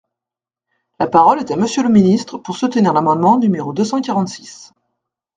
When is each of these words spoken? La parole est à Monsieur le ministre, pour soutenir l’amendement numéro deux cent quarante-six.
La 0.99 1.05
parole 1.05 1.41
est 1.41 1.51
à 1.51 1.55
Monsieur 1.55 1.83
le 1.83 1.89
ministre, 1.89 2.39
pour 2.39 2.57
soutenir 2.57 2.91
l’amendement 2.91 3.37
numéro 3.37 3.71
deux 3.71 3.85
cent 3.85 4.01
quarante-six. 4.01 4.73